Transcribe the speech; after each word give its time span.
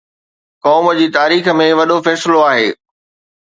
قوم 0.65 0.85
جي 1.01 1.05
تاريخ 1.19 1.45
۾ 1.61 1.67
وڏو 1.83 1.97
فيصلو 2.11 2.39
آهي 2.51 2.69